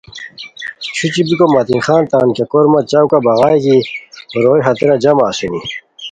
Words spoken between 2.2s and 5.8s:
کیہ کورمہ چوکہ بغائے کی روئے ہتیرا جمع اسونی